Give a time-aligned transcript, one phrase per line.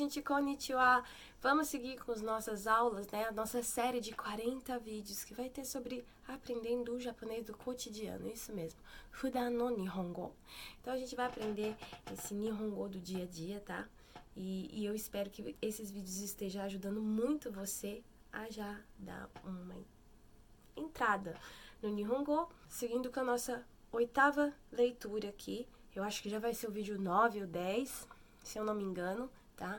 [0.00, 1.04] Gente, konnichiwa!
[1.42, 3.26] Vamos seguir com as nossas aulas, né?
[3.28, 8.26] A nossa série de 40 vídeos que vai ter sobre aprendendo o japonês do cotidiano,
[8.26, 8.80] isso mesmo.
[9.12, 10.34] Fudan no Nihongo.
[10.80, 11.76] Então, a gente vai aprender
[12.14, 13.86] esse Nihongo do dia a dia, tá?
[14.34, 19.76] E, e eu espero que esses vídeos estejam ajudando muito você a já dar uma
[20.74, 21.36] entrada
[21.82, 25.68] no Nihongo, seguindo com a nossa oitava leitura aqui.
[25.94, 28.08] Eu acho que já vai ser o vídeo 9 ou 10,
[28.42, 29.78] se eu não me engano tá?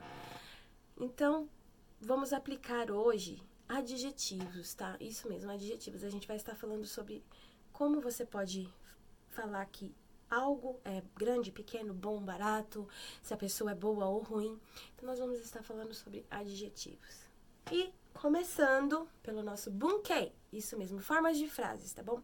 [0.95, 1.49] Então,
[1.99, 4.95] vamos aplicar hoje adjetivos, tá?
[4.99, 6.03] Isso mesmo, adjetivos.
[6.03, 7.25] A gente vai estar falando sobre
[7.73, 8.71] como você pode
[9.29, 9.91] falar que
[10.29, 12.87] algo é grande, pequeno, bom, barato,
[13.23, 14.59] se a pessoa é boa ou ruim.
[14.93, 17.21] Então, nós vamos estar falando sobre adjetivos.
[17.71, 22.21] E começando pelo nosso bunkei, isso mesmo, formas de frases, tá bom?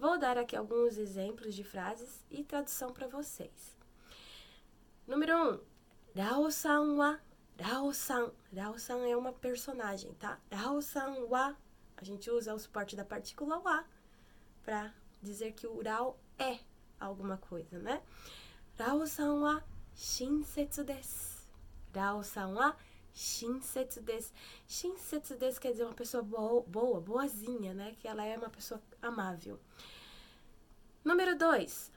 [0.00, 3.78] Vou dar aqui alguns exemplos de frases e tradução para vocês.
[5.06, 5.52] Número 1.
[5.52, 5.71] Um,
[6.14, 7.18] Rao-san wa
[7.58, 8.32] Rao-san.
[8.54, 10.38] Rao-san é uma personagem, tá?
[10.50, 11.56] Rao-san wa.
[11.96, 13.84] A gente usa o suporte da partícula wa
[14.64, 16.58] para dizer que o Rao é
[16.98, 18.02] alguma coisa, né?
[18.78, 19.62] Rao-san wa
[19.94, 21.46] shinsetsu desu.
[21.94, 22.76] Rao-san wa
[23.14, 24.32] shinsetsu desu.
[24.66, 27.94] Shinsetsu desu quer dizer uma pessoa boa, boa, boazinha, né?
[28.00, 29.58] Que ela é uma pessoa amável.
[31.04, 31.90] Número 2.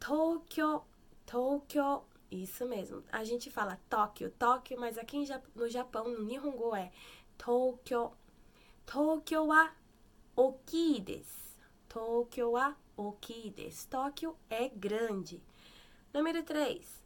[0.00, 0.82] Tokyo.
[1.26, 2.02] Tokyo
[2.32, 3.04] isso mesmo.
[3.12, 6.90] A gente fala Tóquio, Tóquio, mas aqui no Japão, no Nihongo é
[7.36, 8.12] Tokyo.
[8.86, 9.70] Tokyo wa
[10.34, 11.60] okii desu.
[11.88, 13.88] Tokyo wa okii desu.
[13.88, 15.42] Tóquio é grande.
[16.12, 17.02] Número 3.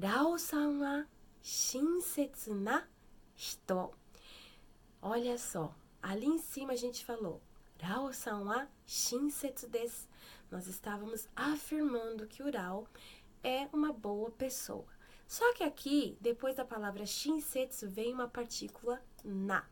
[0.00, 1.06] Rao-san wa
[1.42, 2.86] shinsetsu na
[3.36, 3.92] hito.
[5.02, 7.40] Olha só, ali em cima a gente falou
[7.80, 10.08] Rao-san wa shinsetsu desu.
[10.50, 12.88] Nós estávamos afirmando que o Rao
[13.42, 14.86] é uma boa pessoa.
[15.26, 19.66] Só que aqui, depois da palavra shinsetsu, vem uma partícula na.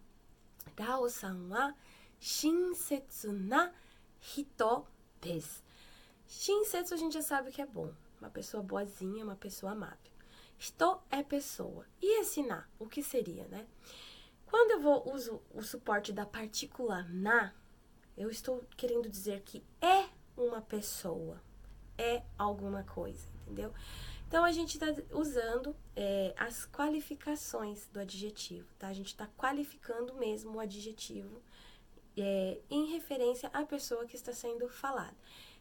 [0.79, 1.75] Rao-san wa
[2.21, 3.73] shinsetsu na
[4.21, 4.87] hito
[5.21, 5.63] desu.
[6.27, 7.93] Shinsetsu a gente já sabe que é bom.
[8.21, 10.13] Uma pessoa boazinha, uma pessoa amável.
[10.59, 11.87] Hito é pessoa.
[12.01, 13.67] E esse na, o que seria, né?
[14.47, 17.53] Quando eu vou uso o suporte da partícula na,
[18.17, 21.43] eu estou querendo dizer que é uma pessoa,
[21.99, 23.73] é alguma coisa entendeu?
[24.27, 28.89] Então, a gente está usando é, as qualificações do adjetivo, tá?
[28.89, 31.41] A gente está qualificando mesmo o adjetivo
[32.17, 35.15] é, em referência à pessoa que está sendo falada.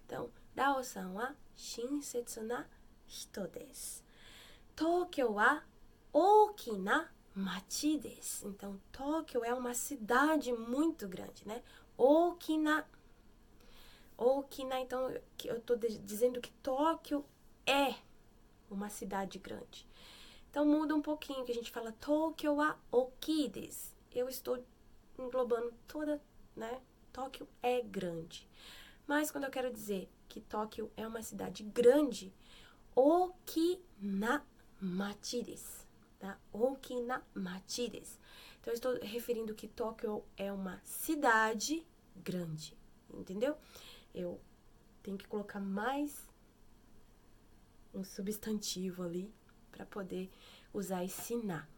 [0.05, 2.65] Então, Rao-san wa shinsetsu na
[3.07, 4.03] hito desu.
[4.75, 5.61] Tokyo wa
[6.11, 8.49] okina machi desu.
[8.49, 11.61] Então, Tóquio é uma cidade muito grande, né?
[11.95, 12.87] Okina.
[14.17, 15.09] Okina, então,
[15.43, 17.25] eu estou dizendo que Tóquio
[17.65, 17.95] é
[18.69, 19.87] uma cidade grande.
[20.49, 23.93] Então muda um pouquinho que a gente fala Tokyo wa okides.
[24.09, 24.63] Eu estou
[25.19, 26.21] englobando toda,
[26.55, 26.81] né?
[27.11, 28.47] Tóquio é grande.
[29.05, 32.33] Mas quando eu quero dizer que Tóquio é uma cidade grande,
[32.95, 34.45] okina
[34.79, 35.59] machi
[36.19, 36.39] tá?
[36.53, 42.77] Okina machi Então eu estou referindo que Tóquio é uma cidade grande,
[43.13, 43.57] entendeu?
[44.15, 44.39] Eu
[45.03, 46.25] tenho que colocar mais
[47.93, 49.29] um substantivo ali
[49.71, 50.31] para poder
[50.73, 51.69] usar ensinar.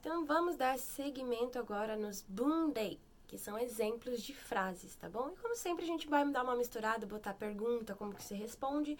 [0.00, 2.98] Então vamos dar seguimento agora nos bundei
[3.32, 5.30] que são exemplos de frases, tá bom?
[5.30, 8.98] E como sempre a gente vai dar uma misturada, botar pergunta, como que se responde,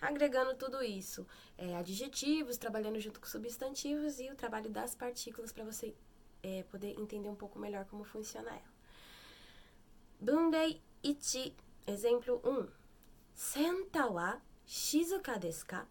[0.00, 1.26] agregando tudo isso,
[1.58, 5.96] é, adjetivos, trabalhando junto com substantivos e o trabalho das partículas para você
[6.44, 8.72] é, poder entender um pouco melhor como funciona ela.
[10.20, 11.52] bundei 1.
[11.84, 12.68] Exemplo 1.
[13.34, 15.86] Senta wa shizuka desu ka?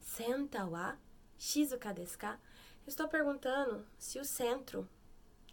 [0.00, 0.96] Senta wa
[1.38, 2.40] shizuka desu ka?
[2.84, 4.88] Estou perguntando se o centro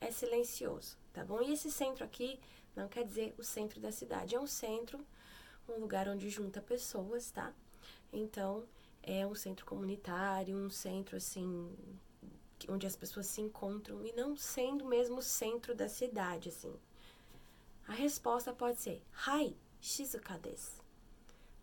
[0.01, 1.39] é silencioso, tá bom?
[1.39, 2.39] E esse centro aqui
[2.75, 5.05] não quer dizer o centro da cidade, é um centro,
[5.67, 7.53] um lugar onde junta pessoas, tá?
[8.11, 8.67] Então,
[9.03, 11.77] é um centro comunitário, um centro assim
[12.67, 16.73] onde as pessoas se encontram e não sendo mesmo o centro da cidade, assim.
[17.89, 20.79] A resposta pode ser: Hai, shizuka desu.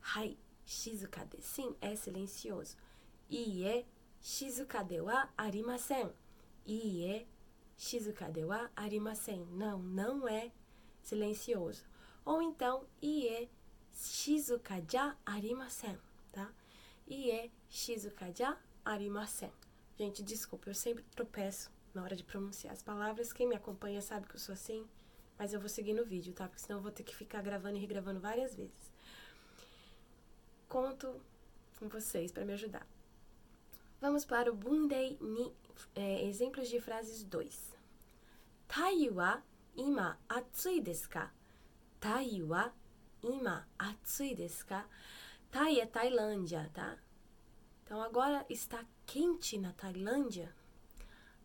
[0.01, 2.77] Hai, shizuka de sim é silencioso.
[3.31, 3.87] Ie
[4.21, 6.13] shizuka de wa arimasen.
[6.67, 7.29] Ie
[7.77, 9.47] shizuka de wa arimasen.
[9.53, 10.51] Não, não é
[11.01, 11.85] silencioso.
[12.25, 13.49] Ou então, ie
[13.95, 15.97] shizuka ja arimasen,
[16.33, 16.53] tá?
[17.07, 19.53] Ie shizuka ja arimasen.
[19.97, 23.33] Gente, desculpa, eu sempre tropeço na hora de pronunciar as palavras.
[23.33, 24.85] Quem me acompanha sabe que eu sou assim,
[25.39, 26.49] mas eu vou seguir no vídeo, tá?
[26.49, 28.97] Porque senão eu vou ter que ficar gravando e regravando várias vezes
[30.69, 31.21] conto
[31.79, 32.87] com vocês para me ajudar.
[34.01, 35.55] Vamos para o Bundei ni
[35.95, 37.77] é, exemplos de frases 2.
[38.69, 39.43] Tai wa
[39.77, 41.33] ima atsui desu ka?
[42.01, 42.73] Tai wa
[43.23, 44.87] ima atsui desu ka?
[45.51, 46.99] Tai é Tailândia, tá?
[47.85, 50.55] Então agora está quente na Tailândia?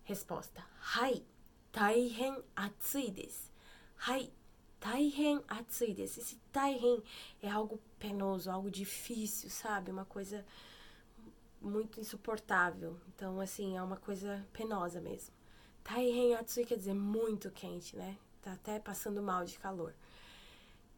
[0.03, 1.23] Resposta: Hai,
[1.71, 3.50] taihen atsui desu.
[4.03, 4.33] Hai,
[4.79, 6.21] taihen atsui desu.
[6.21, 7.03] Esse taihen
[7.39, 9.91] é algo penoso, algo difícil, sabe?
[9.91, 10.43] Uma coisa
[11.61, 12.99] muito insuportável.
[13.09, 15.35] Então, assim, é uma coisa penosa mesmo.
[15.83, 18.17] Taihen atsui quer dizer muito quente, né?
[18.41, 19.93] Tá até passando mal de calor.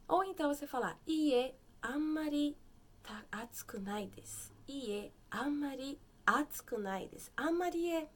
[0.08, 2.56] Ou então você falar, ie amari
[3.04, 4.54] ta atsuku nai desu.
[4.66, 7.30] Ie amari atsuku nai desu.
[7.36, 8.10] Amari é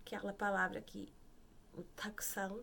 [0.00, 1.12] aquela palavra que
[1.74, 2.62] o takusan,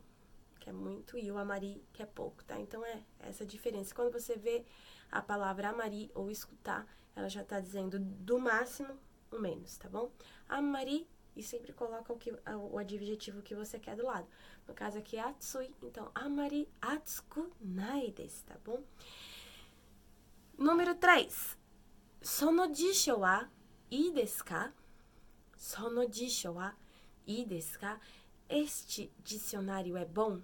[0.69, 2.59] é muito, e o amari, que é pouco, tá?
[2.59, 3.95] Então é essa diferença.
[3.95, 4.65] Quando você vê
[5.11, 6.85] a palavra amari ou escutar,
[7.15, 8.97] ela já tá dizendo do máximo
[9.31, 10.11] o menos, tá bom?
[10.47, 12.33] Amari e sempre coloca o, que,
[12.71, 14.27] o adjetivo que você quer do lado.
[14.67, 18.83] No caso aqui é atsui, então amari atsuku nai desu, tá bom?
[20.57, 21.57] Número 3.
[22.21, 23.47] Sono jisho wa
[23.91, 24.13] ii?
[25.55, 26.75] Sono jisho wa
[27.27, 27.45] ii?
[28.49, 30.41] Este dicionário é bom?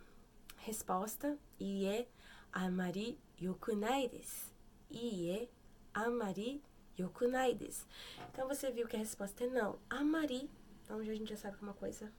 [0.65, 2.07] Resposta: Ie
[2.53, 4.49] amari yokunai desu.
[4.89, 5.49] Ie
[5.93, 6.63] amari
[6.97, 7.85] yokunai desu.
[8.31, 9.77] Então você viu que a resposta é não.
[9.89, 10.49] Amari,
[10.81, 12.09] então a gente já sabe que é uma coisa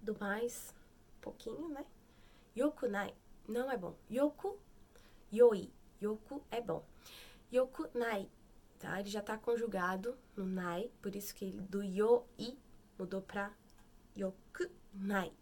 [0.00, 0.74] do mais,
[1.20, 1.84] pouquinho, né?
[2.56, 3.14] Yokunai,
[3.46, 3.94] não é bom.
[4.10, 4.58] Yoku,
[5.30, 5.70] yoi.
[6.02, 6.82] Yoku é bom.
[7.52, 8.30] Yokunai,
[8.78, 8.98] tá?
[8.98, 12.56] Ele já tá conjugado no nai, por isso que do yoi
[12.98, 13.52] mudou pra
[14.16, 15.32] yokunai,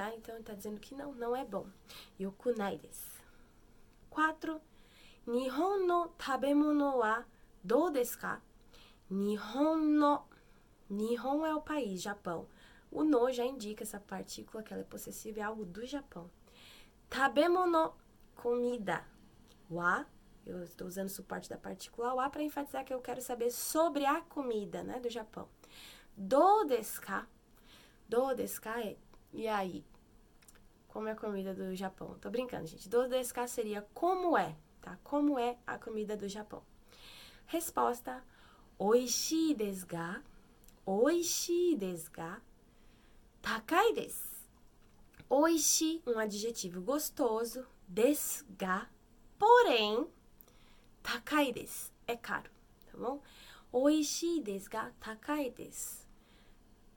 [0.00, 0.14] tá?
[0.14, 1.66] Então ele tá dizendo que não, não é bom.
[2.18, 3.20] Yokunai desu.
[4.08, 4.58] 4.
[5.26, 7.24] Nihon no tabemono wa
[7.62, 8.40] dou desu ka?
[9.10, 10.24] Nihon no.
[10.88, 12.48] Nihon é o país, Japão.
[12.90, 16.30] O no já indica essa partícula que ela é possessiva, é algo do Japão.
[17.08, 17.92] Tabemono,
[18.34, 19.04] comida.
[19.70, 20.06] Wa,
[20.46, 24.22] eu estou usando suporte da partícula wa para enfatizar que eu quero saber sobre a
[24.22, 25.46] comida, né, do Japão.
[26.16, 27.28] Do desu ka?
[28.08, 28.96] Do desu ka é,
[29.32, 29.84] e aí?
[30.92, 32.18] Como é a comida do Japão?
[32.20, 32.88] Tô brincando, gente.
[32.88, 34.98] Do desu seria como é, tá?
[35.04, 36.64] Como é a comida do Japão?
[37.46, 38.24] Resposta:
[38.76, 40.20] Oishii desu ga?
[40.84, 42.42] Oishii desu ga?
[43.40, 44.30] Takai desu.
[45.28, 48.90] Oishi, um adjetivo gostoso, desu ga,
[49.38, 50.08] porém,
[51.04, 52.50] takai desu, é caro,
[52.90, 53.22] tá bom?
[53.70, 56.04] Oishi desu ga takai desu.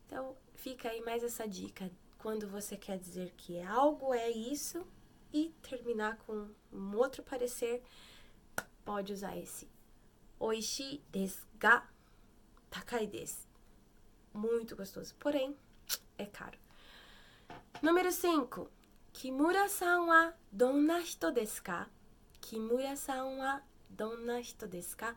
[0.08, 1.92] Então, fica aí mais essa dica.
[2.24, 4.88] Quando você quer dizer que algo é isso
[5.34, 7.84] e terminar com um outro parecer,
[8.86, 9.68] pode usar esse.
[10.40, 11.86] Oishi desu ga
[12.70, 13.46] takai desu.
[14.34, 15.54] Muito gostoso, porém,
[16.18, 16.58] é caro.
[17.82, 18.72] Número 5.
[19.12, 21.90] Kimura-san wa donna hito desu ka?
[22.40, 25.14] Kimura-san wa donna hito desu ka?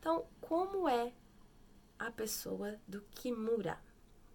[0.00, 1.12] Então, como é
[1.98, 3.78] a pessoa do Kimura?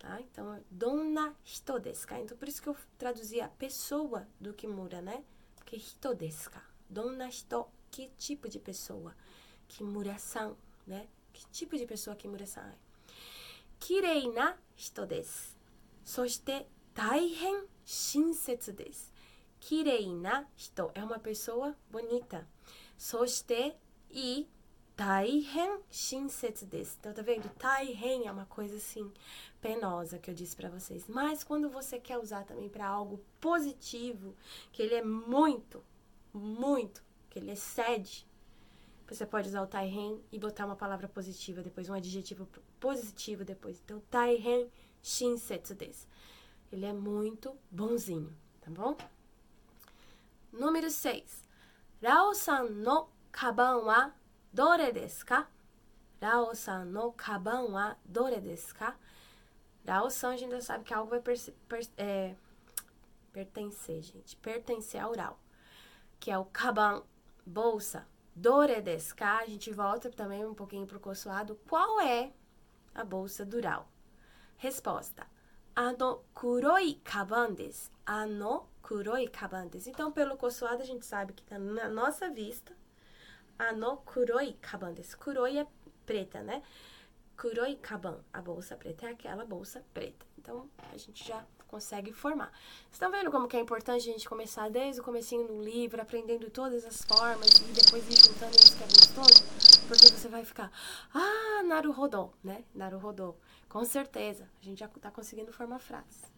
[0.01, 0.19] Tá?
[0.19, 2.19] Então, dona hito desu ka?
[2.19, 5.23] Então, por isso que eu traduzi a pessoa do Kimura, né?
[5.55, 6.63] Porque hito desu ka?
[6.89, 9.15] Dona hito, que tipo de pessoa?
[9.67, 10.55] Kimura-san,
[10.87, 11.07] né?
[11.31, 12.75] Que tipo de pessoa Kimura-san é?
[13.79, 15.55] Kirei na hito desu.
[16.03, 19.11] Soshite, taihen shinsetsu desu.
[19.59, 22.47] Kirei na hito é uma pessoa bonita.
[22.97, 23.75] Soshite,
[24.09, 24.49] e
[25.01, 26.95] Taihen Shinsetsu desu.
[26.99, 27.49] Então, tá vendo?
[27.57, 29.11] Taihen é uma coisa assim
[29.59, 31.07] penosa que eu disse para vocês.
[31.07, 34.35] Mas quando você quer usar também para algo positivo,
[34.71, 35.83] que ele é muito,
[36.31, 38.27] muito, que ele excede,
[39.07, 42.47] você pode usar o Taihen e botar uma palavra positiva depois, um adjetivo
[42.79, 43.81] positivo depois.
[43.83, 44.69] Então, Taihen
[45.01, 46.05] Shinsetsu desu.
[46.71, 48.31] Ele é muito bonzinho,
[48.61, 48.95] tá bom?
[50.53, 51.43] Número 6.
[52.03, 54.20] Rao-san no kaban wa
[54.53, 55.47] dore desu ka?
[56.21, 58.95] Rao-san no kaban wa dore desu ka?
[59.87, 62.35] Rao-san a gente já sabe que algo vai per per é,
[63.31, 64.35] pertencer, gente.
[64.37, 65.39] Pertencer ao Rao.
[66.19, 67.03] Que é o kaban,
[67.45, 68.05] bolsa.
[68.35, 69.39] Dore desu ka?
[69.39, 71.59] A gente volta também um pouquinho pro consoado.
[71.67, 72.31] Qual é
[72.93, 73.57] a bolsa do?
[74.57, 75.25] Resposta.
[75.75, 77.89] Ano kuroi kaban desu.
[78.05, 79.89] Ano kuroi kaban desu.
[79.89, 82.75] Então, pelo consoado, a gente sabe que tá na nossa vista.
[83.69, 85.17] Ano kuroi kaban desu.
[85.17, 85.67] Kuroi é
[86.05, 86.63] preta, né?
[87.39, 88.17] Kuroi kaban.
[88.33, 90.25] A bolsa preta é aquela bolsa preta.
[90.37, 92.51] Então, a gente já consegue formar.
[92.91, 96.49] Estão vendo como que é importante a gente começar desde o comecinho no livro, aprendendo
[96.49, 99.71] todas as formas e depois ir juntando os quebras todos?
[99.91, 100.71] porque você vai ficar,
[101.13, 102.63] ah, naruhodo, né?
[102.73, 103.35] Naruhodo.
[103.67, 106.31] Com certeza, a gente já tá conseguindo formar frases.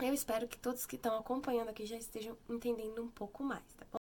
[0.00, 3.86] Eu espero que todos que estão acompanhando aqui já estejam entendendo um pouco mais, tá
[3.92, 4.07] bom?